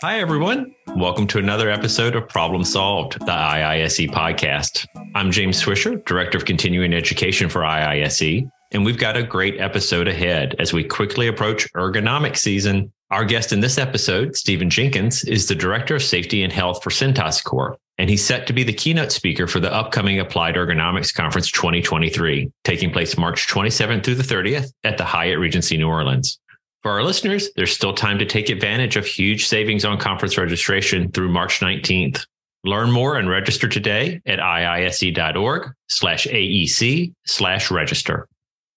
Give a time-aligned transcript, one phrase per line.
[0.00, 0.76] Hi, everyone.
[0.94, 4.86] Welcome to another episode of Problem Solved, the IISE podcast.
[5.16, 10.06] I'm James Swisher, Director of Continuing Education for IISE, and we've got a great episode
[10.06, 12.92] ahead as we quickly approach ergonomic season.
[13.10, 16.90] Our guest in this episode, Stephen Jenkins, is the Director of Safety and Health for
[16.90, 21.12] Cintas Corp, and he's set to be the keynote speaker for the upcoming Applied Ergonomics
[21.12, 26.38] Conference 2023, taking place March 27th through the 30th at the Hyatt Regency New Orleans.
[26.82, 31.10] For our listeners, there's still time to take advantage of huge savings on conference registration
[31.10, 32.24] through March 19th.
[32.64, 38.28] Learn more and register today at iise.org slash AEC slash register.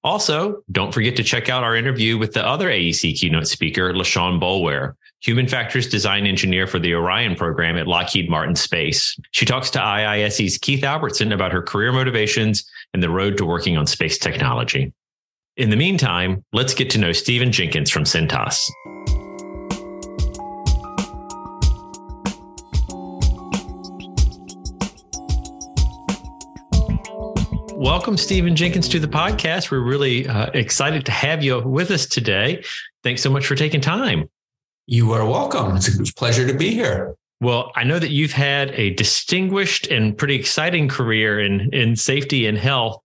[0.04, 4.42] Also, don't forget to check out our interview with the other AEC keynote speaker, LaShawn
[4.42, 9.20] Boulware, human factors design engineer for the Orion program at Lockheed Martin Space.
[9.32, 13.78] She talks to IISE's Keith Albertson about her career motivations and the road to working
[13.78, 14.92] on space technology.
[15.62, 18.68] In the meantime, let's get to know Stephen Jenkins from Cintas.
[27.76, 29.70] Welcome, Stephen Jenkins, to the podcast.
[29.70, 32.64] We're really uh, excited to have you with us today.
[33.04, 34.28] Thanks so much for taking time.
[34.88, 35.76] You are welcome.
[35.76, 37.14] It's a pleasure to be here.
[37.40, 42.48] Well, I know that you've had a distinguished and pretty exciting career in, in safety
[42.48, 43.01] and health.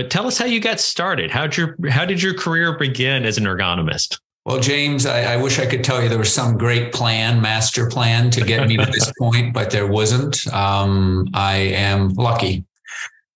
[0.00, 1.30] But tell us how you got started.
[1.30, 4.18] How'd your how did your career begin as an ergonomist?
[4.46, 7.86] Well, James, I, I, wish I could tell you there was some great plan, master
[7.86, 10.46] plan to get me to this point, but there wasn't.
[10.54, 12.64] Um, I am lucky,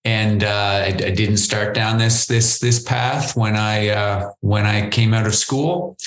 [0.07, 4.65] and uh, I, I, didn't start down this this this path when I uh, when
[4.65, 5.99] I came out of school.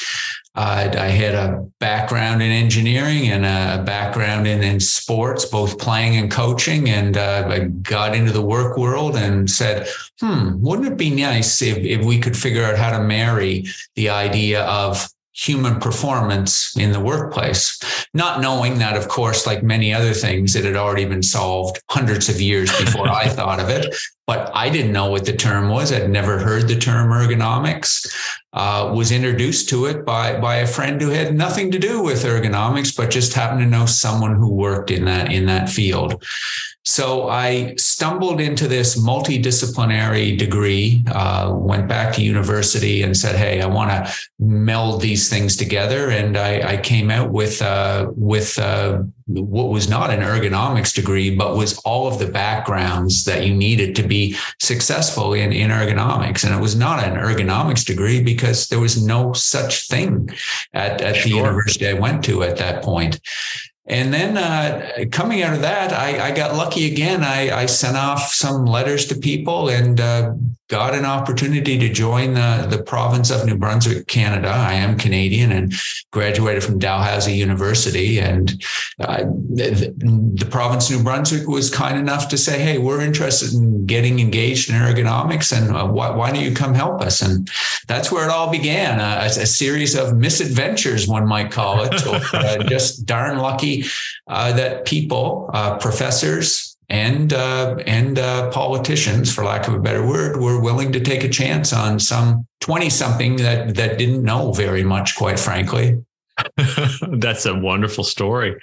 [0.58, 6.18] Uh, I had a background in engineering and a background in, in sports, both playing
[6.18, 6.90] and coaching.
[6.90, 9.88] And uh, I got into the work world and said,
[10.20, 14.10] hmm, wouldn't it be nice if, if we could figure out how to marry the
[14.10, 17.80] idea of human performance in the workplace,
[18.16, 22.30] not knowing that, of course, like many other things, it had already been solved hundreds
[22.30, 23.96] of years before I thought of it.
[24.28, 25.92] But I didn't know what the term was.
[25.94, 28.06] I'd never heard the term ergonomics.
[28.54, 32.24] Uh, was introduced to it by by a friend who had nothing to do with
[32.24, 36.22] ergonomics, but just happened to know someone who worked in that in that field.
[36.88, 43.62] So I stumbled into this multidisciplinary degree, uh, went back to university and said, "Hey,
[43.62, 48.58] I want to meld these things together." And I, I came out with uh, with
[48.58, 53.54] uh, what was not an ergonomics degree, but was all of the backgrounds that you
[53.54, 56.46] needed to be successful in, in ergonomics.
[56.46, 60.30] And it was not an ergonomics degree because there was no such thing
[60.74, 61.24] at, at sure.
[61.24, 63.20] the university I went to at that point.
[63.88, 67.24] And then uh, coming out of that, I, I got lucky again.
[67.24, 70.34] I, I, sent off some letters to people and uh,
[70.68, 74.50] got an opportunity to join the, the province of New Brunswick, Canada.
[74.50, 75.74] I am Canadian and
[76.12, 78.20] graduated from Dalhousie University.
[78.20, 78.62] And
[79.00, 79.94] uh, the,
[80.36, 84.20] the, province of New Brunswick was kind enough to say, hey, we're interested in getting
[84.20, 87.22] engaged in ergonomics and uh, why, why, don't you come help us?
[87.22, 87.50] And
[87.88, 91.98] that's where it all began a, a series of misadventures, one might call it.
[92.00, 93.86] So, uh, just darn lucky
[94.28, 100.06] uh, that people, uh, professors, and uh, and uh, politicians, for lack of a better
[100.06, 104.54] word, were willing to take a chance on some twenty something that that didn't know
[104.54, 106.02] very much, quite frankly.
[107.12, 108.56] That's a wonderful story.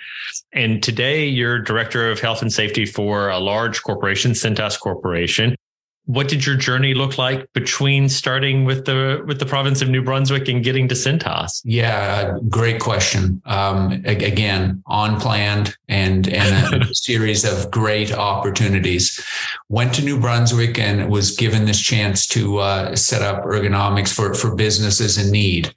[0.52, 5.56] And today, you're director of health and safety for a large corporation, Cintas Corporation
[6.06, 10.02] what did your journey look like between starting with the with the province of New
[10.02, 11.62] Brunswick and getting to Cintas?
[11.64, 13.40] Yeah, great question.
[13.46, 19.24] Um, again, unplanned and and a series of great opportunities.
[19.70, 24.34] Went to New Brunswick and was given this chance to uh, set up ergonomics for
[24.34, 25.72] for businesses in need,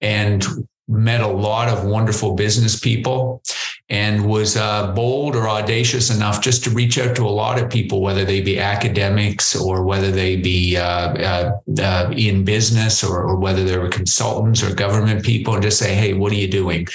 [0.00, 0.46] and
[0.88, 3.42] met a lot of wonderful business people
[3.88, 7.70] and was uh, bold or audacious enough just to reach out to a lot of
[7.70, 13.22] people, whether they be academics or whether they be uh, uh, uh, in business or,
[13.22, 16.48] or, whether they were consultants or government people, and just say, "Hey, what are you
[16.48, 16.88] doing?"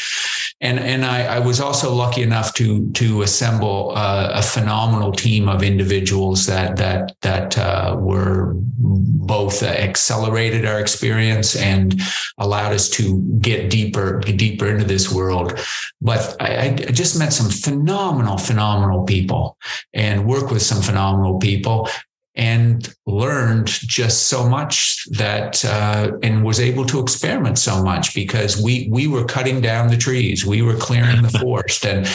[0.60, 5.48] And and I, I was also lucky enough to to assemble uh, a phenomenal team
[5.48, 12.02] of individuals that that that uh, were both accelerated our experience and
[12.38, 15.58] allowed us to get deeper deeper into this world.
[16.02, 19.58] But I, I just met some phenomenal, phenomenal people
[19.94, 21.88] and work with some phenomenal people
[22.36, 28.62] and learned just so much that uh, and was able to experiment so much because
[28.62, 30.46] we we were cutting down the trees.
[30.46, 32.08] We were clearing the forest and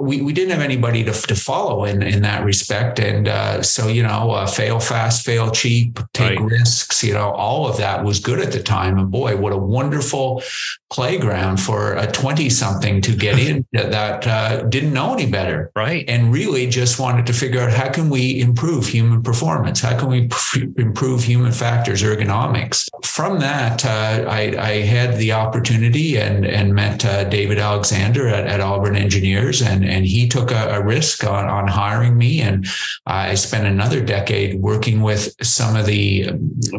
[0.00, 2.98] we, we didn't have anybody to, to follow in, in that respect.
[2.98, 6.50] And uh, so, you know, uh, fail fast, fail cheap, take right.
[6.50, 8.98] risks, you know, all of that was good at the time.
[8.98, 10.42] And boy, what a wonderful
[10.90, 15.70] playground for a 20 something to get in that uh, didn't know any better.
[15.76, 16.04] Right.
[16.08, 19.80] And really just wanted to figure out how can we improve human performance?
[19.80, 20.28] How can we
[20.76, 22.88] improve human factors, ergonomics?
[23.04, 28.46] From that, uh, I, I, had the opportunity and, and met uh, David Alexander at,
[28.46, 32.40] at, Auburn Engineers, and, and he took a, a risk on, on hiring me.
[32.40, 32.66] And
[33.06, 36.30] I spent another decade working with some of the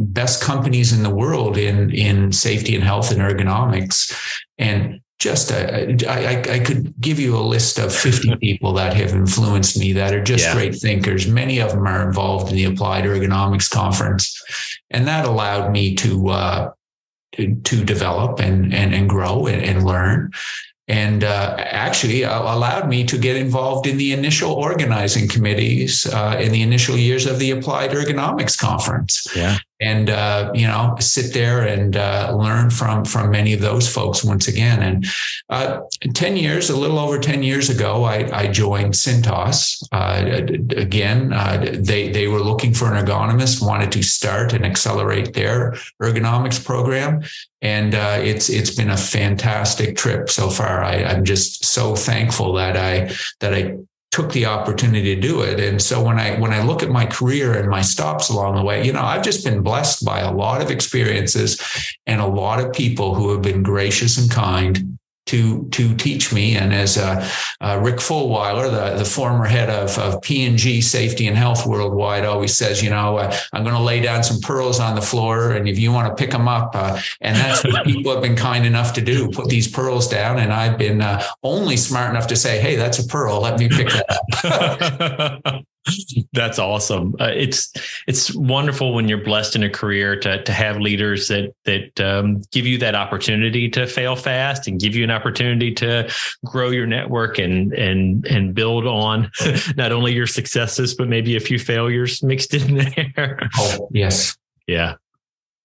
[0.02, 4.14] best companies in the world in, in safety and health and ergonomics.
[4.58, 9.12] And just a, I, I could give you a list of 50 people that have
[9.12, 10.54] influenced me that are just yeah.
[10.54, 11.28] great thinkers.
[11.28, 14.42] Many of them are involved in the Applied Ergonomics Conference.
[14.90, 16.72] And that allowed me to, uh,
[17.34, 20.32] to, to develop and, and, and grow and, and learn
[20.90, 26.38] and uh, actually uh, allowed me to get involved in the initial organizing committees uh,
[26.42, 29.28] in the initial years of the Applied Ergonomics Conference.
[29.36, 33.92] Yeah and uh, you know sit there and uh, learn from from many of those
[33.92, 34.82] folks once again.
[34.82, 35.06] And
[35.50, 35.82] uh,
[36.14, 39.82] ten years, a little over ten years ago, I, I joined Cintas.
[39.92, 45.34] Uh, again, uh, they they were looking for an ergonomist, wanted to start and accelerate
[45.34, 47.22] their ergonomics program,
[47.62, 50.84] and uh, it's it's been a fantastic trip so far.
[50.84, 53.78] I, I'm just so thankful that I that I
[54.12, 55.60] took the opportunity to do it.
[55.60, 58.64] And so when I when I look at my career and my stops along the
[58.64, 61.62] way, you know, I've just been blessed by a lot of experiences
[62.08, 64.99] and a lot of people who have been gracious and kind
[65.30, 66.56] to to teach me.
[66.56, 67.28] And as uh,
[67.62, 72.56] uh, Rick Fulwiler, the, the former head of, of P&G Safety and Health Worldwide, always
[72.56, 75.70] says, you know, uh, I'm going to lay down some pearls on the floor, and
[75.70, 78.66] if you want to pick them up, uh, and that's what people have been kind
[78.66, 80.40] enough to do, put these pearls down.
[80.40, 83.42] And I've been uh, only smart enough to say, hey, that's a pearl.
[83.42, 85.64] Let me pick that up.
[86.34, 87.16] That's awesome.
[87.20, 87.72] Uh, it's
[88.08, 92.42] it's wonderful when you're blessed in a career to to have leaders that that um,
[92.52, 96.10] give you that opportunity to fail fast and give you an opportunity to
[96.46, 99.30] grow your network and and and build on
[99.76, 102.76] not only your successes but maybe a few failures mixed in
[103.16, 103.40] there.
[103.58, 104.38] Oh, yes.
[104.68, 104.96] Yeah.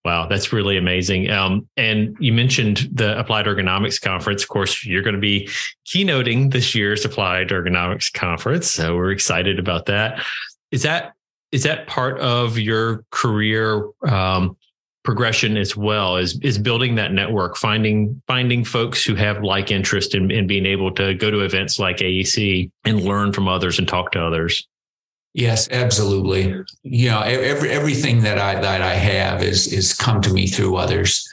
[0.04, 1.30] Wow, that's really amazing.
[1.30, 4.42] Um, and you mentioned the Applied Ergonomics Conference.
[4.42, 5.48] Of course, you're going to be
[5.86, 10.22] keynoting this year's Applied Ergonomics Conference, so we're excited about that.
[10.70, 11.14] Is that
[11.52, 14.58] is that part of your career um,
[15.04, 16.16] progression as well?
[16.16, 20.66] Is is building that network, finding finding folks who have like interest in, in being
[20.66, 24.68] able to go to events like AEC and learn from others and talk to others?
[25.34, 26.54] Yes, absolutely.
[26.84, 30.76] You know, every everything that I that I have is is come to me through
[30.76, 31.28] others.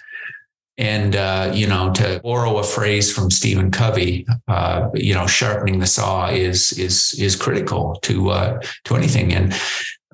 [0.80, 5.80] And uh, you know, to borrow a phrase from Stephen Covey, uh, you know, sharpening
[5.80, 9.33] the saw is is is critical to uh, to anything.
[9.33, 9.53] And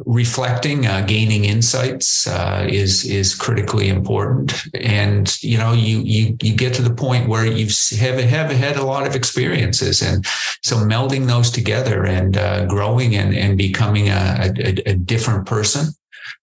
[0.06, 4.54] reflecting, uh, gaining insights uh, is is critically important.
[4.76, 7.68] And you know, you you you get to the point where you
[7.98, 10.26] have have had a lot of experiences, and
[10.64, 15.94] so melding those together and uh, growing and and becoming a, a, a different person.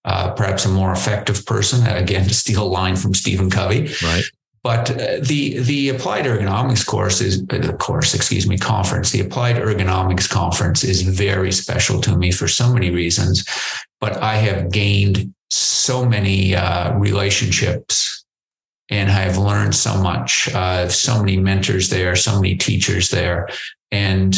[0.03, 1.85] Uh, perhaps a more effective person.
[1.87, 4.23] Again, to steal a line from Stephen Covey, right?
[4.65, 9.11] But uh, the the applied ergonomics course is uh, the course, excuse me, conference.
[9.11, 13.45] The applied ergonomics conference is very special to me for so many reasons.
[14.01, 18.25] But I have gained so many uh, relationships,
[18.89, 20.49] and I have learned so much.
[20.51, 23.47] Uh, so many mentors there, so many teachers there,
[23.91, 24.35] and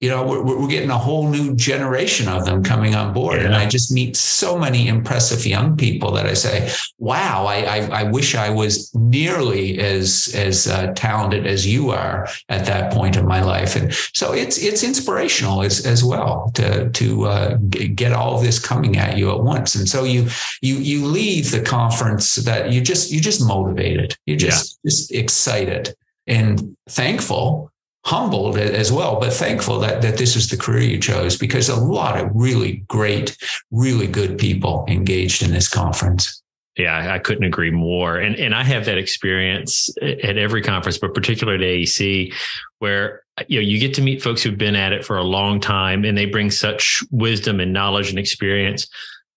[0.00, 3.40] you know, we're, we're getting a whole new generation of them coming on board.
[3.40, 3.46] Yeah.
[3.46, 8.00] And I just meet so many impressive young people that I say, wow, I, I,
[8.00, 13.16] I wish I was nearly as, as uh, talented as you are at that point
[13.16, 13.76] in my life.
[13.76, 18.58] And so it's, it's inspirational as, as well to, to uh, get all of this
[18.58, 19.74] coming at you at once.
[19.74, 20.28] And so you,
[20.62, 24.88] you, you leave the conference that you just, you just motivated, you just, yeah.
[24.88, 25.94] just excited
[26.26, 27.69] and thankful
[28.04, 31.76] humbled as well, but thankful that, that this is the career you chose because a
[31.76, 33.36] lot of really great,
[33.70, 36.42] really good people engaged in this conference.
[36.76, 38.16] Yeah, I couldn't agree more.
[38.16, 42.34] And and I have that experience at every conference, but particularly at AEC,
[42.78, 45.60] where you know you get to meet folks who've been at it for a long
[45.60, 48.86] time and they bring such wisdom and knowledge and experience.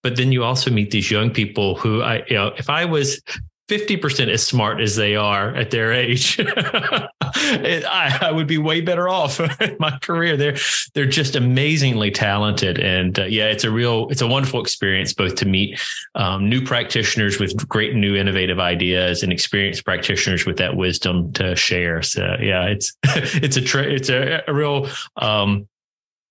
[0.04, 3.22] But then you also meet these young people who I, you know, if I was
[3.70, 6.38] 50% as smart as they are at their age.
[6.46, 10.36] I, I, would be way better off in my career.
[10.36, 10.58] They're
[10.94, 15.36] they're just amazingly talented, and uh, yeah, it's a real it's a wonderful experience both
[15.36, 15.80] to meet
[16.16, 21.56] um, new practitioners with great new innovative ideas and experienced practitioners with that wisdom to
[21.56, 22.02] share.
[22.02, 25.68] So yeah, it's it's a tre- it's a, a real um,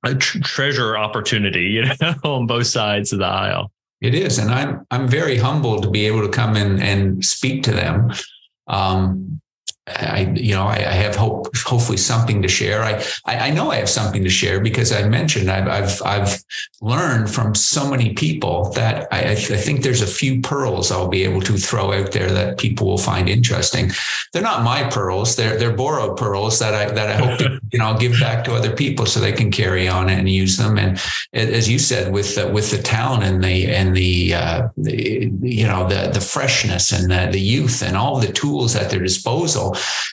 [0.05, 3.73] a tr- treasure opportunity, you know, on both sides of the aisle.
[4.03, 7.63] It is, and I'm I'm very humbled to be able to come in and speak
[7.65, 8.11] to them.
[8.67, 9.41] Um,
[9.89, 12.85] I, you know, I, I, have hope, hopefully something to share.
[12.85, 16.45] I, I, know I have something to share because I mentioned I've, I've, I've
[16.81, 21.25] learned from so many people that I, I think there's a few pearls I'll be
[21.25, 23.91] able to throw out there that people will find interesting.
[24.33, 27.79] They're not my pearls; they're they're borrowed pearls that I that I hope to you
[27.79, 30.79] know give back to other people so they can carry on and use them.
[30.79, 31.01] And
[31.33, 35.67] as you said, with the, with the town and the and the, uh, the you
[35.67, 39.72] know the the freshness and the, the youth and all the tools at their disposal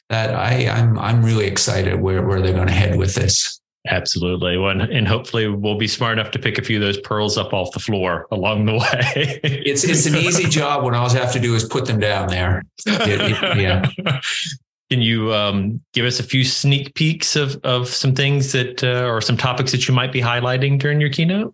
[0.10, 3.60] that I, I'm I'm really excited where where they're going to head with this.
[3.88, 4.58] Absolutely.
[4.58, 7.54] Well, and hopefully we'll be smart enough to pick a few of those pearls up
[7.54, 9.40] off the floor along the way.
[9.44, 12.28] it's it's an easy job when all I have to do is put them down
[12.28, 12.64] there.
[12.86, 14.22] It, it, yeah.
[14.90, 19.08] Can you um, give us a few sneak peeks of of some things that uh,
[19.08, 21.54] or some topics that you might be highlighting during your keynote?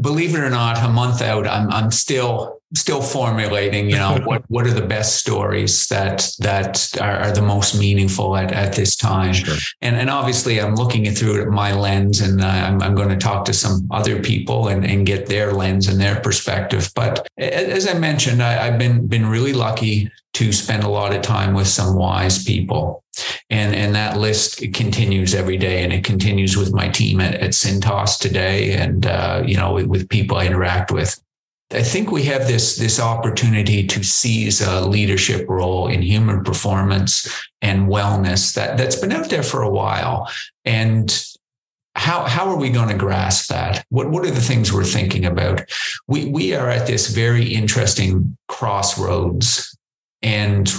[0.00, 4.42] Believe it or not, a month out, I'm I'm still still formulating you know what
[4.48, 8.96] what are the best stories that that are, are the most meaningful at, at this
[8.96, 9.32] time?
[9.32, 9.56] Sure.
[9.82, 13.16] and and obviously i'm looking it through my lens and uh, I'm, I'm going to
[13.16, 16.90] talk to some other people and, and get their lens and their perspective.
[16.94, 21.22] But as i mentioned I, have been been really lucky to spend a lot of
[21.22, 23.02] time with some wise people.
[23.48, 27.50] And and that list continues every day and it continues with my team at, at
[27.50, 31.18] Cintas today and uh, you know with, with people i interact with
[31.72, 37.28] I think we have this, this opportunity to seize a leadership role in human performance
[37.60, 40.30] and wellness that, that's been out there for a while.
[40.64, 41.12] And
[41.96, 43.84] how, how are we going to grasp that?
[43.88, 45.62] What, what are the things we're thinking about?
[46.06, 49.76] We, we are at this very interesting crossroads
[50.22, 50.72] and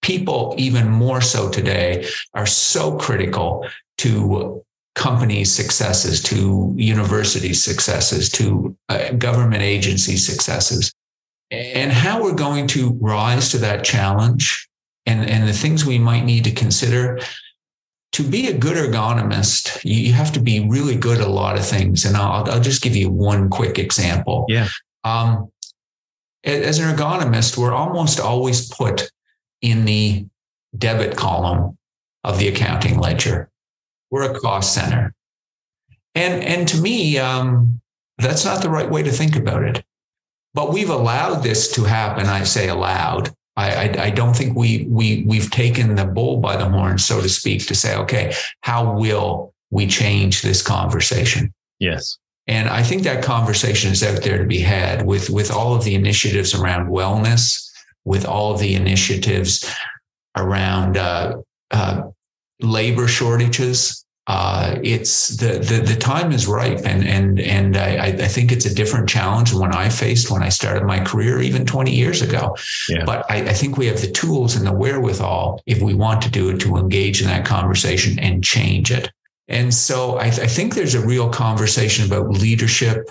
[0.00, 3.68] people even more so today are so critical
[3.98, 4.64] to
[4.96, 10.92] companies' successes, to university successes, to uh, government agency successes,
[11.50, 14.68] and how we're going to rise to that challenge
[15.04, 17.20] and, and the things we might need to consider.
[18.12, 21.66] To be a good ergonomist, you have to be really good at a lot of
[21.66, 22.06] things.
[22.06, 24.46] And I'll, I'll just give you one quick example.
[24.48, 24.68] Yeah.
[25.04, 25.52] Um,
[26.42, 29.10] as an ergonomist, we're almost always put
[29.60, 30.26] in the
[30.78, 31.76] debit column
[32.24, 33.50] of the accounting ledger.
[34.10, 35.14] We're a cost center.
[36.14, 37.80] And, and to me, um,
[38.18, 39.84] that's not the right way to think about it.
[40.54, 42.26] But we've allowed this to happen.
[42.26, 43.34] I say allowed.
[43.56, 47.20] I, I, I don't think we, we, we've taken the bull by the horn, so
[47.20, 48.32] to speak, to say, okay,
[48.62, 51.52] how will we change this conversation?
[51.78, 52.18] Yes.
[52.46, 55.84] And I think that conversation is out there to be had with, with all of
[55.84, 57.70] the initiatives around wellness,
[58.04, 59.68] with all of the initiatives
[60.36, 61.38] around uh,
[61.70, 62.02] uh,
[62.60, 64.04] labor shortages.
[64.28, 68.66] Uh, it's the, the the time is ripe, and and and I, I think it's
[68.66, 72.22] a different challenge than when I faced when I started my career even 20 years
[72.22, 72.56] ago.
[72.88, 73.04] Yeah.
[73.04, 76.30] But I, I think we have the tools and the wherewithal, if we want to
[76.30, 79.12] do it, to engage in that conversation and change it.
[79.46, 83.08] And so I, I think there's a real conversation about leadership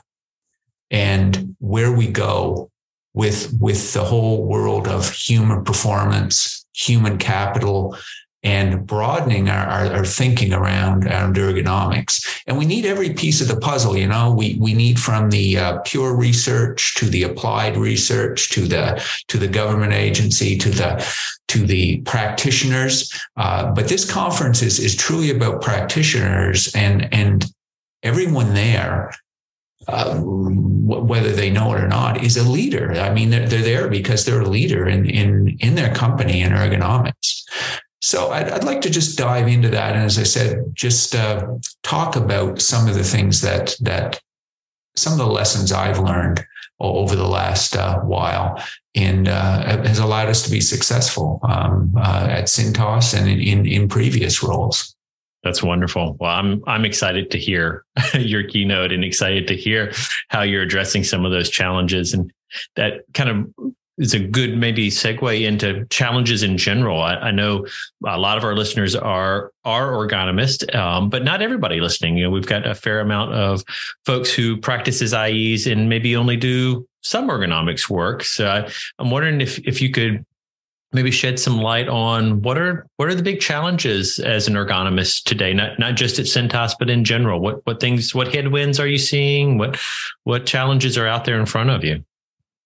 [0.91, 2.69] and where we go
[3.13, 7.97] with with the whole world of human performance, human capital,
[8.45, 12.43] and broadening our, our, our, thinking around, around ergonomics.
[12.45, 13.97] And we need every piece of the puzzle.
[13.97, 18.61] You know, we we need from the uh, pure research to the applied research to
[18.61, 21.05] the to the government agency to the
[21.47, 23.11] to the practitioners.
[23.35, 27.45] Uh, but this conference is is truly about practitioners and and
[28.03, 29.11] everyone there
[29.87, 32.93] uh, whether they know it or not, is a leader.
[32.93, 36.51] I mean, they're, they're there because they're a leader in in in their company in
[36.51, 37.43] ergonomics.
[38.05, 41.47] So I'd, I'd, like to just dive into that, and as I said, just uh,
[41.81, 44.21] talk about some of the things that that
[44.95, 46.45] some of the lessons I've learned
[46.79, 52.27] over the last uh, while, and uh, has allowed us to be successful um, uh,
[52.29, 54.95] at Cintas and in, in, in previous roles.
[55.41, 56.15] That's wonderful.
[56.19, 59.93] Well, I'm I'm excited to hear your keynote and excited to hear
[60.27, 62.31] how you're addressing some of those challenges and
[62.75, 67.01] that kind of is a good maybe segue into challenges in general.
[67.01, 67.65] I, I know
[68.05, 72.17] a lot of our listeners are are ergonomists, um, but not everybody listening.
[72.17, 73.63] You know, we've got a fair amount of
[74.05, 78.23] folks who practices IEs and maybe only do some ergonomics work.
[78.23, 80.25] So I, I'm wondering if if you could
[80.91, 85.23] maybe shed some light on what are what are the big challenges as an ergonomist
[85.23, 88.87] today not not just at Cintas but in general what what things what headwinds are
[88.87, 89.77] you seeing what
[90.23, 92.03] what challenges are out there in front of you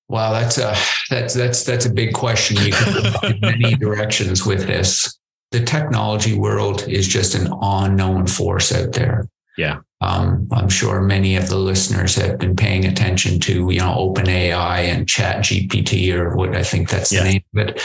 [0.10, 0.76] Wow, that's a
[1.10, 2.58] that's that's that's a big question.
[2.58, 5.18] You can go in many directions with this.
[5.52, 9.28] The technology world is just an unknown force out there.
[9.58, 9.80] Yeah.
[10.02, 14.86] Um, I'm sure many of the listeners have been paying attention to, you know, OpenAI
[14.86, 17.24] and Chat GPT or what I think that's yeah.
[17.24, 17.82] the name of it.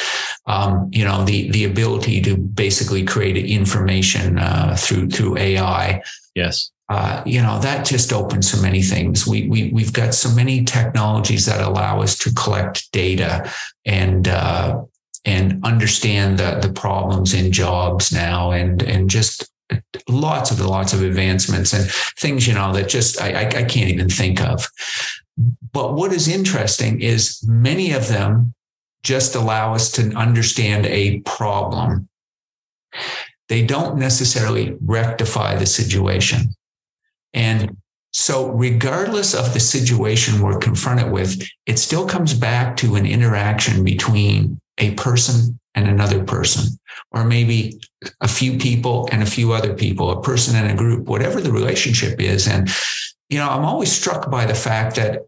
[0.46, 6.02] Um, you know, the the ability to basically create information uh, through through AI.
[6.34, 6.70] Yes.
[6.90, 9.26] Uh, you know that just opens so many things.
[9.26, 13.50] We we we've got so many technologies that allow us to collect data
[13.86, 14.82] and uh,
[15.24, 19.50] and understand the the problems in jobs now, and and just
[20.08, 23.90] lots of lots of advancements and things you know that just I, I, I can't
[23.90, 24.68] even think of.
[25.72, 28.54] But what is interesting is many of them
[29.02, 32.08] just allow us to understand a problem.
[33.48, 36.54] They don't necessarily rectify the situation.
[37.34, 37.76] And
[38.12, 43.82] so, regardless of the situation we're confronted with, it still comes back to an interaction
[43.82, 46.78] between a person and another person,
[47.10, 47.80] or maybe
[48.20, 51.50] a few people and a few other people, a person and a group, whatever the
[51.50, 52.46] relationship is.
[52.46, 52.70] And,
[53.28, 55.22] you know, I'm always struck by the fact that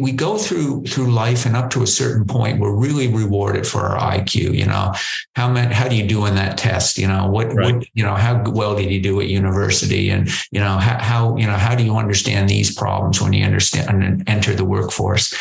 [0.00, 3.80] we go through through life and up to a certain point we're really rewarded for
[3.80, 4.92] our iq you know
[5.34, 7.74] how many, how do you do in that test you know what right.
[7.74, 11.36] what you know how well did you do at university and you know how, how
[11.36, 15.34] you know how do you understand these problems when you understand and enter the workforce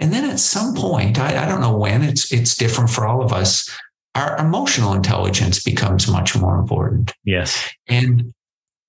[0.00, 3.22] and then at some point I, I don't know when it's it's different for all
[3.22, 3.68] of us
[4.16, 7.12] our emotional intelligence becomes much more important.
[7.24, 7.70] Yes.
[7.86, 8.32] And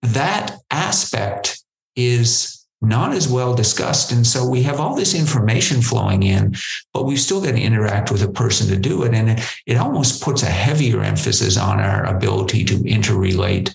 [0.01, 1.61] that aspect
[1.97, 4.11] is not as well discussed.
[4.11, 6.55] And so we have all this information flowing in,
[6.93, 9.13] but we've still got to interact with a person to do it.
[9.13, 13.73] And it, it almost puts a heavier emphasis on our ability to interrelate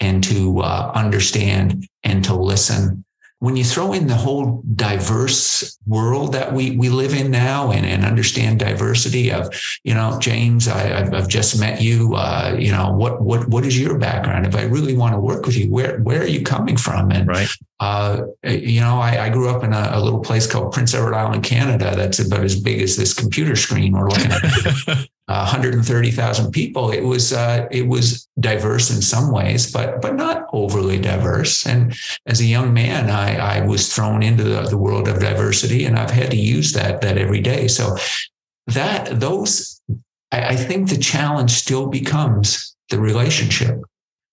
[0.00, 3.04] and to uh, understand and to listen
[3.40, 7.86] when you throw in the whole diverse world that we we live in now and,
[7.86, 9.48] and understand diversity of
[9.84, 10.80] you know James I,
[11.14, 14.62] have just met you uh, you know what what what is your background if I
[14.62, 17.48] really want to work with you where where are you coming from and right.
[17.80, 21.14] Uh, you know I, I, grew up in a, a, little place called Prince Edward
[21.14, 26.90] Island Canada that's about as big as this computer screen we're looking at 130,000 people.
[26.90, 31.66] It was uh, it was diverse in some ways, but but not overly diverse.
[31.66, 31.94] And
[32.26, 35.98] as a young man, I, I was thrown into the, the world of diversity, and
[35.98, 37.68] I've had to use that that every day.
[37.68, 37.96] So
[38.68, 39.82] that those,
[40.32, 43.80] I, I think the challenge still becomes the relationship.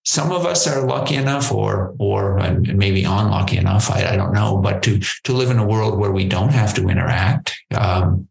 [0.06, 3.90] Some of us are lucky enough, or or maybe unlucky enough.
[3.90, 6.74] I, I don't know, but to to live in a world where we don't have
[6.74, 7.56] to interact.
[7.76, 8.28] Um,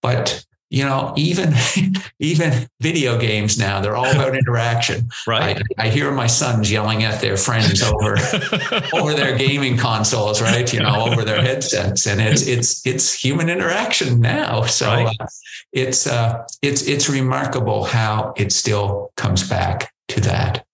[0.00, 1.54] but you know, even
[2.18, 5.08] even video games now, they're all about interaction.
[5.26, 5.62] Right.
[5.78, 8.16] I, I, hear my sons yelling at their friends over
[8.92, 10.70] over their gaming consoles, right?
[10.72, 14.64] You know, over their headsets, and it's it's it's human interaction now.
[14.64, 15.16] So right.
[15.20, 15.26] uh,
[15.72, 20.64] it's uh, it's it's remarkable how it still comes back to that.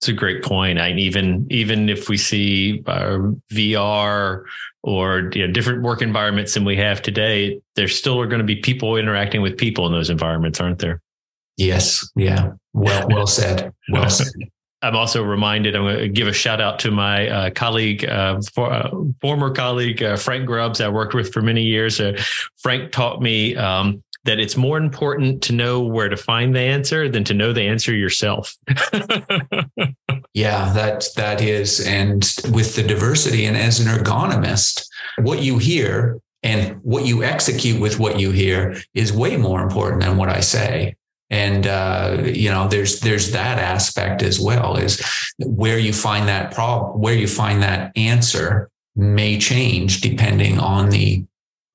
[0.00, 0.80] It's a great point.
[0.80, 3.18] I even even if we see uh,
[3.52, 4.44] VR
[4.82, 8.44] or you know, different work environments than we have today, there still are going to
[8.44, 11.02] be people interacting with people in those environments, aren't there?
[11.58, 12.10] Yes.
[12.16, 12.52] Yeah.
[12.72, 13.74] Well, well said.
[13.90, 14.32] Well said.
[14.82, 15.76] I'm also reminded.
[15.76, 19.50] I'm going to give a shout out to my uh, colleague, uh, for, uh, former
[19.50, 20.80] colleague uh, Frank Grubbs.
[20.80, 22.00] I worked with for many years.
[22.00, 22.18] Uh,
[22.56, 27.08] Frank taught me um, that it's more important to know where to find the answer
[27.08, 28.54] than to know the answer yourself.
[30.34, 34.84] yeah, that that is, and with the diversity, and as an ergonomist,
[35.18, 40.02] what you hear and what you execute with what you hear is way more important
[40.02, 40.96] than what I say.
[41.30, 44.76] And uh, you know, there's there's that aspect as well.
[44.76, 45.00] Is
[45.38, 51.24] where you find that problem, where you find that answer may change depending on the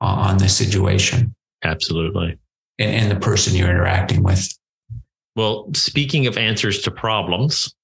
[0.02, 1.34] on the situation.
[1.66, 2.38] Absolutely.
[2.80, 4.48] And, and the person you're interacting with.
[5.36, 7.76] Well, speaking of answers to problems,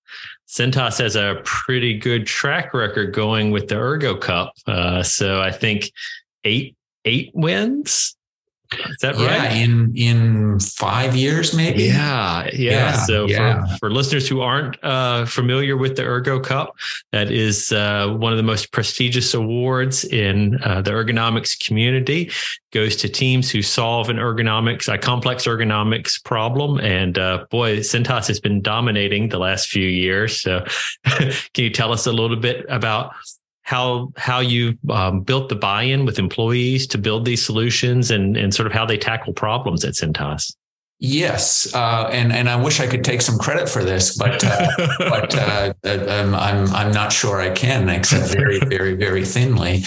[0.48, 4.54] Cintas has a pretty good track record going with the Ergo Cup.
[4.68, 5.92] Uh, so I think
[6.44, 8.16] eight eight wins
[8.74, 9.58] is that yeah, right?
[9.58, 11.84] In in five years, maybe.
[11.84, 12.72] Yeah, yeah.
[12.72, 13.66] yeah so yeah.
[13.66, 16.76] For, for listeners who aren't uh, familiar with the Ergo Cup,
[17.12, 22.32] that is uh, one of the most prestigious awards in uh, the ergonomics community.
[22.72, 26.80] Goes to teams who solve an ergonomics, a complex ergonomics problem.
[26.80, 30.40] And uh, boy, Cintas has been dominating the last few years.
[30.42, 30.66] So,
[31.06, 33.12] can you tell us a little bit about
[33.64, 38.54] how how you um, built the buy-in with employees to build these solutions and and
[38.54, 40.56] sort of how they tackle problems at Cintas.
[41.04, 44.68] Yes, uh, and and I wish I could take some credit for this, but uh,
[45.00, 49.84] but uh, um, I'm I'm not sure I can, except very very very thinly.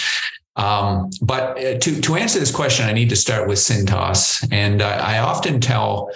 [0.56, 4.82] Um, but uh, to to answer this question, I need to start with Cintas, and
[4.82, 6.10] I, I often tell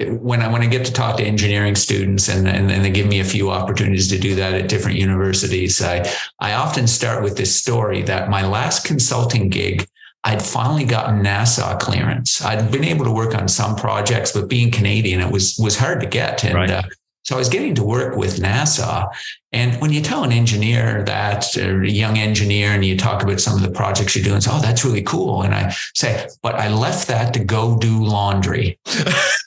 [0.00, 3.06] when I when I get to talk to engineering students and, and, and they give
[3.06, 7.36] me a few opportunities to do that at different universities, I I often start with
[7.36, 9.88] this story that my last consulting gig
[10.26, 12.44] I'd finally gotten NASA clearance.
[12.44, 16.00] I'd been able to work on some projects, but being Canadian, it was was hard
[16.00, 16.44] to get.
[16.44, 16.70] And right.
[16.70, 16.82] uh,
[17.26, 19.08] so I was getting to work with NASA.
[19.50, 23.56] And when you tell an engineer that, a young engineer, and you talk about some
[23.56, 25.42] of the projects you're doing, it's, oh, that's really cool.
[25.42, 28.78] And I say, but I left that to go do laundry.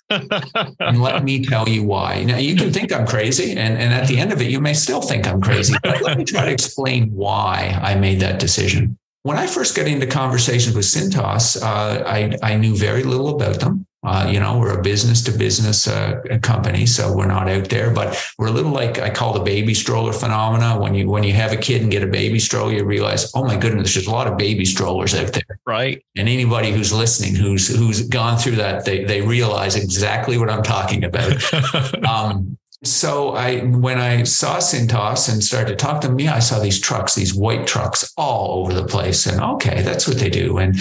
[0.10, 2.26] and let me tell you why.
[2.26, 4.74] Now, you can think I'm crazy, and, and at the end of it, you may
[4.74, 5.76] still think I'm crazy.
[5.82, 8.98] But let me try to explain why I made that decision.
[9.24, 13.62] When I first got into conversations with Cintas, uh, I, I knew very little about
[13.62, 13.86] them.
[14.02, 17.92] Uh, you know, we're a business to business uh, company, so we're not out there,
[17.92, 20.80] but we're a little like I call the baby stroller phenomena.
[20.80, 23.44] When you when you have a kid and get a baby stroller, you realize, oh
[23.44, 25.60] my goodness, there's a lot of baby strollers out there.
[25.66, 26.02] Right.
[26.16, 30.64] And anybody who's listening, who's who's gone through that, they they realize exactly what I'm
[30.64, 31.54] talking about.
[32.06, 36.40] um, so I, when I saw Cintas and started to talk to them, yeah, I
[36.40, 39.26] saw these trucks, these white trucks all over the place.
[39.26, 40.60] And okay, that's what they do.
[40.60, 40.78] And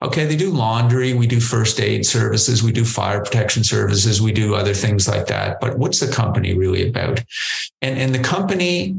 [0.00, 1.12] okay, they do laundry.
[1.12, 2.62] We do first aid services.
[2.62, 4.22] We do fire protection services.
[4.22, 5.60] We do other things like that.
[5.60, 7.22] But what's the company really about?
[7.82, 8.96] And, and the company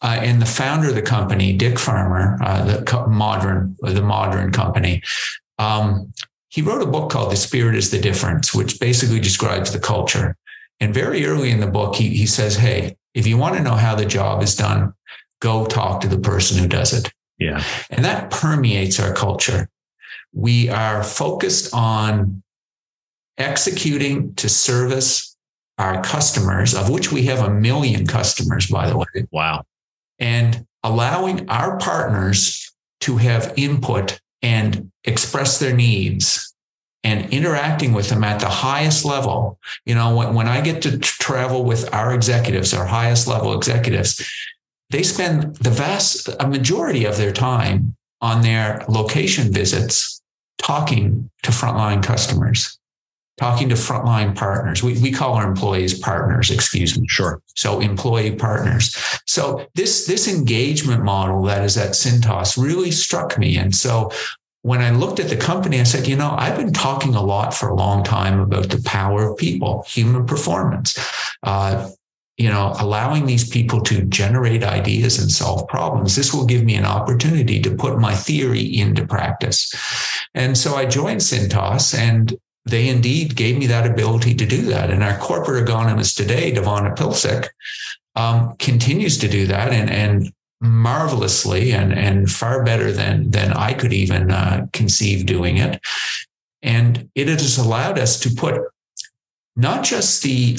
[0.00, 4.52] uh, and the founder of the company, Dick Farmer, uh, the co- modern, the modern
[4.52, 5.02] company,
[5.58, 6.12] um,
[6.50, 10.36] he wrote a book called The Spirit is the Difference, which basically describes the culture.
[10.80, 13.74] And very early in the book, he, he says, Hey, if you want to know
[13.74, 14.94] how the job is done,
[15.40, 17.12] go talk to the person who does it.
[17.38, 17.62] Yeah.
[17.90, 19.68] And that permeates our culture.
[20.32, 22.42] We are focused on
[23.38, 25.36] executing to service
[25.78, 29.06] our customers, of which we have a million customers, by the way.
[29.30, 29.64] Wow.
[30.18, 36.49] And allowing our partners to have input and express their needs
[37.02, 39.58] and interacting with them at the highest level.
[39.86, 44.22] You know, when, when I get to travel with our executives, our highest level executives,
[44.90, 50.20] they spend the vast a majority of their time on their location visits
[50.58, 52.78] talking to frontline customers,
[53.38, 54.82] talking to frontline partners.
[54.82, 57.06] We, we call our employees partners, excuse me.
[57.08, 57.40] Sure.
[57.56, 58.94] So employee partners.
[59.26, 63.56] So this, this engagement model that is at Cintas really struck me.
[63.56, 64.10] And so
[64.62, 67.54] when I looked at the company, I said, you know, I've been talking a lot
[67.54, 70.98] for a long time about the power of people, human performance,
[71.42, 71.88] uh,
[72.36, 76.16] you know, allowing these people to generate ideas and solve problems.
[76.16, 79.74] This will give me an opportunity to put my theory into practice.
[80.34, 82.34] And so I joined Cintas and
[82.66, 84.90] they indeed gave me that ability to do that.
[84.90, 87.48] And our corporate ergonomist today, Devona Pilsick,
[88.14, 89.72] um, continues to do that.
[89.72, 95.56] And, and marvelously and, and far better than, than I could even uh, conceive doing
[95.56, 95.80] it.
[96.62, 98.60] And it has allowed us to put
[99.56, 100.58] not just the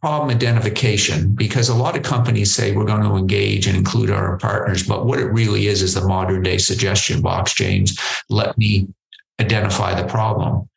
[0.00, 4.38] problem identification, because a lot of companies say we're going to engage and include our
[4.38, 7.98] partners, but what it really is is the modern day suggestion box, James.
[8.30, 8.88] Let me
[9.38, 10.68] identify the problem.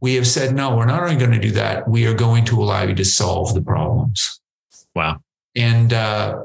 [0.00, 2.62] We have said, no, we're not only going to do that, we are going to
[2.62, 4.40] allow you to solve the problems.
[4.94, 5.20] Wow.
[5.54, 6.42] And uh,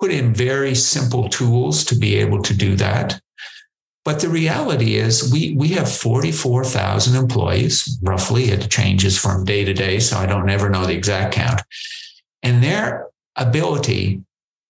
[0.00, 3.20] put in very simple tools to be able to do that.
[4.04, 8.44] But the reality is we, we have 44,000 employees, roughly.
[8.44, 11.60] It changes from day to day, so I don't ever know the exact count.
[12.44, 14.22] And their ability,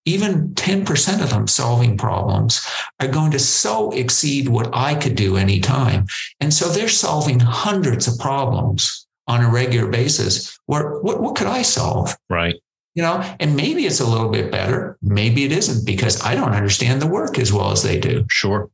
[0.07, 2.67] even 10% of them solving problems,
[2.99, 6.07] are going to so exceed what I could do anytime.
[6.41, 10.59] And so they're solving hundreds of problems on a regular basis.
[10.65, 12.17] Where what, what could I solve?
[12.31, 12.55] Right
[12.97, 14.97] you know, and maybe it's a little bit better.
[15.03, 18.25] Maybe it isn't because I don't understand the work as well as they do.
[18.31, 18.71] Sure.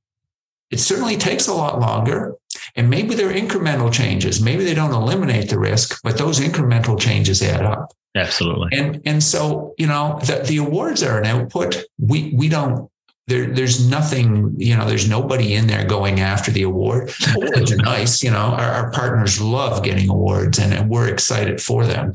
[0.70, 2.36] It certainly takes a lot longer.
[2.76, 4.40] And maybe they're incremental changes.
[4.40, 7.92] Maybe they don't eliminate the risk, but those incremental changes add up.
[8.14, 8.78] Absolutely.
[8.78, 11.82] And and so, you know, the, the awards are an output.
[11.98, 12.90] We we don't
[13.26, 17.12] there, there's nothing, you know, there's nobody in there going after the award.
[17.34, 21.60] Awards are nice, you know, our, our partners love getting awards and, and we're excited
[21.60, 22.12] for them.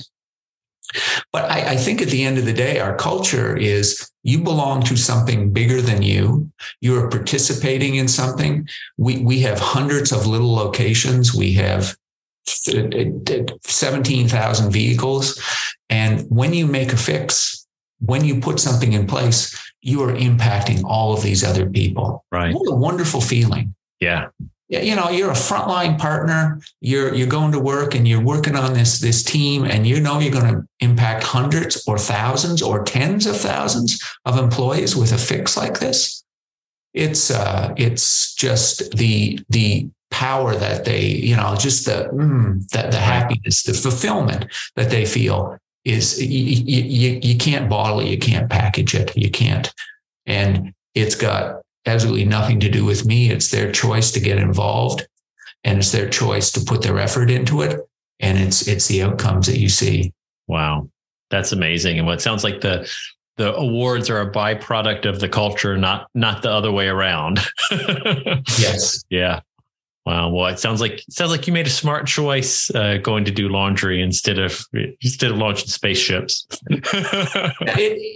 [1.31, 4.83] But I, I, think at the end of the day, our culture is you belong
[4.83, 6.49] to something bigger than you.
[6.81, 8.67] You are participating in something.
[8.97, 11.33] We, we have hundreds of little locations.
[11.33, 11.95] We have
[12.67, 12.83] uh,
[13.65, 15.41] 17,000 vehicles.
[15.89, 17.67] And when you make a fix,
[17.99, 22.25] when you put something in place, you are impacting all of these other people.
[22.31, 22.53] Right.
[22.53, 23.75] What a wonderful feeling.
[23.99, 24.27] Yeah.
[24.69, 28.73] You know you're a frontline partner you're you're going to work and you're working on
[28.73, 33.25] this this team and you know you're going to impact hundreds or thousands or tens
[33.25, 36.23] of thousands of employees with a fix like this.
[36.93, 42.91] It's uh it's just the the power that they you know just the mm, that
[42.91, 48.17] the happiness the fulfillment that they feel is you, you, you can't bottle it you
[48.17, 49.73] can't package it you can't.
[50.25, 53.31] And it's got absolutely nothing to do with me.
[53.31, 55.07] It's their choice to get involved
[55.63, 57.79] and it's their choice to put their effort into it.
[58.19, 60.13] And it's it's the outcomes that you see.
[60.47, 60.89] Wow.
[61.29, 61.97] That's amazing.
[61.97, 62.89] And what sounds like the
[63.37, 67.39] the awards are a byproduct of the culture, not not the other way around.
[68.57, 69.03] yes.
[69.09, 69.41] Yeah.
[70.07, 70.29] Wow.
[70.29, 73.31] Well, it sounds like it sounds like you made a smart choice uh, going to
[73.31, 74.65] do laundry instead of
[75.01, 76.47] instead of launching spaceships.
[76.69, 77.57] it,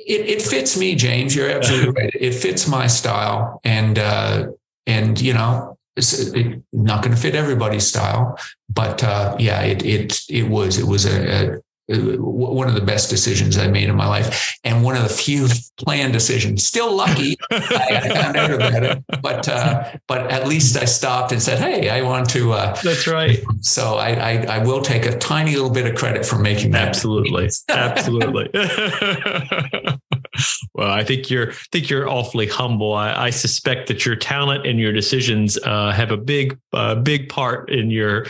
[0.08, 1.36] it, it fits me, James.
[1.36, 2.16] You're absolutely right.
[2.18, 4.48] It fits my style, and uh,
[4.88, 9.86] and you know, it's it, not going to fit everybody's style, but uh, yeah, it
[9.86, 11.62] it it was it was a, a
[11.98, 15.48] one of the best decisions I made in my life, and one of the few
[15.78, 16.66] planned decisions.
[16.66, 21.42] Still lucky, I, found out about it, but uh, but at least I stopped and
[21.42, 23.40] said, "Hey, I want to." Uh, That's right.
[23.62, 26.88] So I, I, I will take a tiny little bit of credit for making that.
[26.88, 28.50] Absolutely, absolutely.
[30.74, 32.94] well, I think you're I think you're awfully humble.
[32.94, 37.30] I, I suspect that your talent and your decisions uh, have a big uh, big
[37.30, 38.26] part in your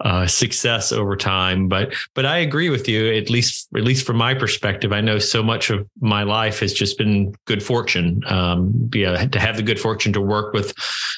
[0.00, 1.68] uh, success over time.
[1.68, 3.12] But but I agree with you.
[3.14, 6.72] At least at least from my perspective, I know so much of my life has
[6.72, 8.22] just been good fortune.
[8.26, 10.74] Um, yeah, to have the good fortune to work with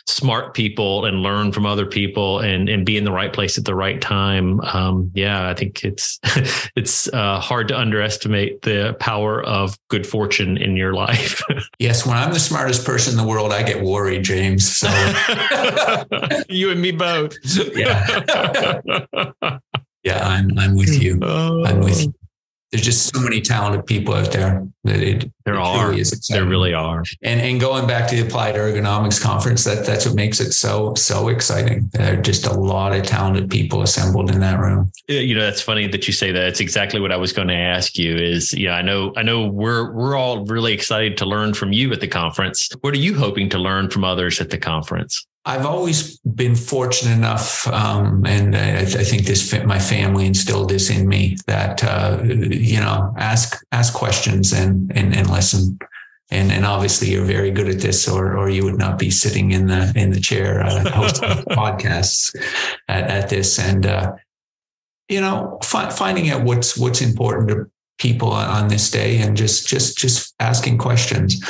[0.06, 3.64] smart people and learn from other people and and be in the right place at
[3.64, 4.60] the right time.
[4.60, 6.20] Um, yeah, I think it's
[6.76, 11.42] it's uh, hard to underestimate the power of good fortune in your life.
[11.78, 14.76] yes, when I'm the smartest person in the world, I get worried, James.
[14.76, 14.88] So
[16.48, 17.34] you and me both.
[17.74, 18.67] yeah.
[20.02, 21.18] Yeah, I'm I'm with you.
[21.22, 21.64] Oh.
[21.64, 22.00] I'm with oh.
[22.00, 22.14] you.
[22.70, 26.44] There's just so many talented people out there that it there it are really there
[26.44, 27.02] really are.
[27.22, 30.94] And and going back to the applied ergonomics conference, that that's what makes it so
[30.94, 31.88] so exciting.
[31.94, 34.92] There are just a lot of talented people assembled in that room.
[35.08, 36.46] You know, that's funny that you say that.
[36.46, 38.16] It's exactly what I was going to ask you.
[38.16, 41.90] Is yeah, I know I know we're we're all really excited to learn from you
[41.92, 42.68] at the conference.
[42.82, 45.26] What are you hoping to learn from others at the conference?
[45.48, 50.90] I've always been fortunate enough, um, and I, I, think this my family instilled this
[50.90, 55.78] in me that uh, you know ask ask questions and and, and listen.
[56.30, 59.52] And, and obviously you're very good at this, or or you would not be sitting
[59.52, 62.36] in the in the chair uh, hosting podcasts
[62.86, 63.58] at, at this.
[63.58, 64.12] And uh,
[65.08, 69.34] you know, fi- finding out what's what's important to people on, on this day, and
[69.34, 71.42] just just just asking questions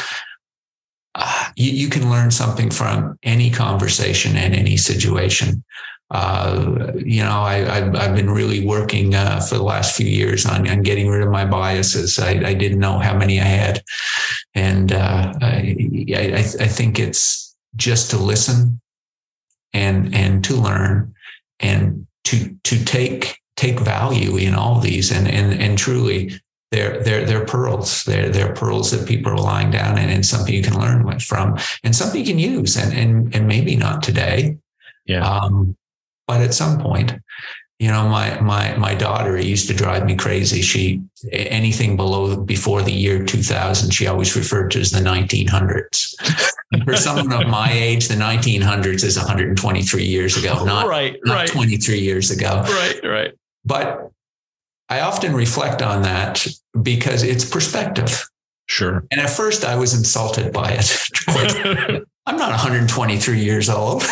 [1.57, 5.65] you, you, can learn something from any conversation and any situation.
[6.11, 7.57] Uh, you know, I,
[7.99, 11.31] have been really working uh, for the last few years on, on, getting rid of
[11.31, 12.19] my biases.
[12.19, 13.83] I, I, didn't know how many I had,
[14.55, 15.77] and uh, I,
[16.15, 18.81] I, I think it's just to listen
[19.75, 21.15] and and to learn
[21.61, 26.33] and to to take take value in all these and and and truly
[26.71, 28.05] they're they're they're pearls.
[28.05, 31.59] They're they're pearls that people are lying down in, and something you can learn from,
[31.83, 34.59] and something you can use, and and and maybe not today,
[35.07, 35.77] yeah, um,
[36.27, 37.15] but at some point,
[37.79, 40.61] you know, my my my daughter used to drive me crazy.
[40.61, 41.03] She
[41.33, 46.15] anything below before the year 2000, she always referred to as the 1900s.
[46.85, 51.49] for someone of my age, the 1900s is 123 years ago, not right, not right.
[51.49, 53.33] 23 years ago, right, right.
[53.65, 54.11] But
[54.89, 56.47] I often reflect on that
[56.81, 58.27] because it's perspective.
[58.67, 59.05] Sure.
[59.11, 62.05] And at first I was insulted by it.
[62.27, 64.03] I'm not 123 years old.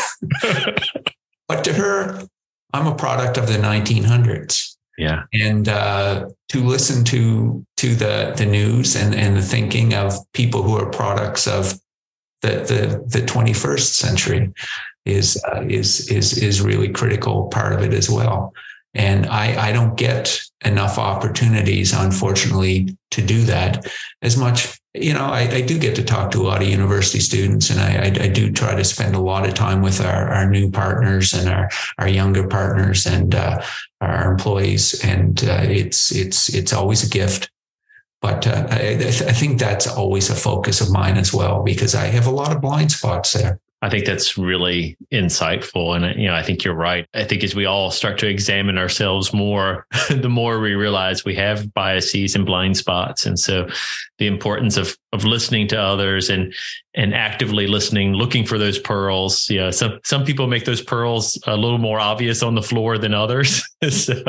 [1.48, 2.26] but to her,
[2.72, 4.76] I'm a product of the 1900s.
[4.98, 5.24] Yeah.
[5.34, 10.62] And uh, to listen to to the the news and, and the thinking of people
[10.62, 11.78] who are products of
[12.40, 14.52] the the, the 21st century
[15.04, 18.54] is uh, is is is really critical part of it as well.
[18.96, 23.86] And I, I don't get enough opportunities, unfortunately, to do that
[24.22, 24.80] as much.
[24.94, 27.78] You know, I, I do get to talk to a lot of university students, and
[27.78, 30.70] I, I, I, do try to spend a lot of time with our, our new
[30.70, 33.62] partners and our, our younger partners and uh,
[34.00, 35.04] our employees.
[35.04, 37.50] And uh, it's it's it's always a gift.
[38.22, 42.06] But uh, I, I think that's always a focus of mine as well, because I
[42.06, 43.60] have a lot of blind spots there.
[43.82, 45.94] I think that's really insightful.
[45.94, 47.06] And, uh, you know, I think you're right.
[47.12, 51.34] I think as we all start to examine ourselves more, the more we realize we
[51.34, 53.26] have biases and blind spots.
[53.26, 53.68] And so
[54.18, 56.54] the importance of, of listening to others and,
[56.94, 59.48] and actively listening, looking for those pearls.
[59.50, 59.70] Yeah.
[59.70, 63.62] Some, some people make those pearls a little more obvious on the floor than others.
[63.90, 64.14] so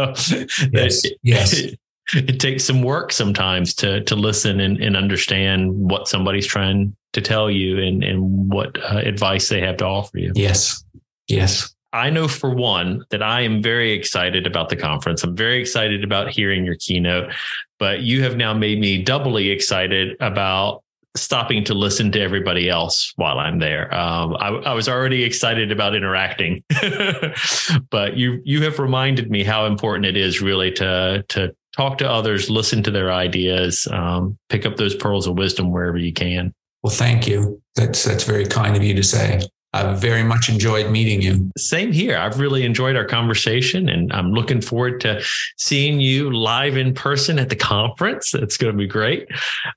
[0.73, 1.05] yes.
[1.05, 1.53] It, yes.
[1.53, 1.79] It,
[2.13, 7.22] it takes some work sometimes to to listen and, and understand what somebody's trying to
[7.22, 10.32] tell you and and what uh, advice they have to offer you.
[10.36, 10.84] Yes.
[11.28, 11.74] Yes.
[11.93, 15.24] I know for one that I am very excited about the conference.
[15.24, 17.32] I'm very excited about hearing your keynote,
[17.80, 20.84] but you have now made me doubly excited about
[21.15, 23.93] stopping to listen to everybody else while I'm there.
[23.96, 26.63] Um, I, I, was already excited about interacting,
[27.89, 32.10] but you you have reminded me how important it is really to to talk to
[32.10, 36.54] others, listen to their ideas, um, pick up those pearls of wisdom wherever you can.
[36.84, 37.62] Well, thank you.
[37.76, 39.42] That's that's very kind of you to say.
[39.74, 41.52] I've very much enjoyed meeting you.
[41.58, 42.18] Same here.
[42.18, 45.22] I've really enjoyed our conversation and I'm looking forward to
[45.58, 48.34] seeing you live in person at the conference.
[48.34, 49.28] It's going to be great.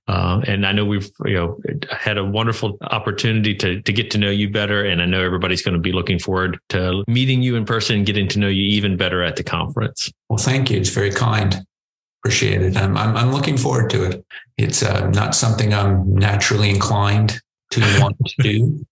[0.07, 1.59] Uh, and I know we've, you know,
[1.91, 4.85] had a wonderful opportunity to, to get to know you better.
[4.85, 8.07] And I know everybody's going to be looking forward to meeting you in person and
[8.07, 10.11] getting to know you even better at the conference.
[10.29, 10.79] Well, thank you.
[10.79, 11.67] It's very kind
[12.21, 12.77] appreciate it.
[12.77, 14.25] I'm, I'm, I'm looking forward to it.
[14.59, 18.87] It's uh, not something I'm naturally inclined to want to do,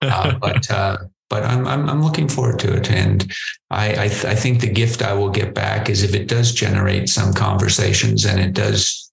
[0.00, 0.98] uh, but uh,
[1.30, 2.90] but I'm, I'm, I'm looking forward to it.
[2.90, 3.32] And
[3.70, 6.52] I I, th- I, think the gift I will get back is if it does
[6.52, 9.10] generate some conversations and it does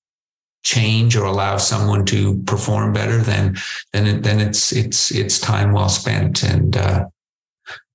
[0.64, 3.58] change or allow someone to perform better, then
[3.94, 6.44] then it, then it's it's it's time well spent.
[6.44, 7.06] And uh,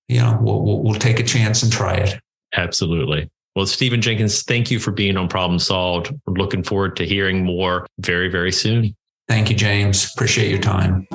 [0.08, 2.20] you know we'll, we'll we'll take a chance and try it.
[2.56, 3.28] Absolutely.
[3.54, 6.12] Well, Stephen Jenkins, thank you for being on Problem Solved.
[6.26, 8.96] We're looking forward to hearing more very, very soon.
[9.28, 10.12] Thank you, James.
[10.12, 11.06] Appreciate your time.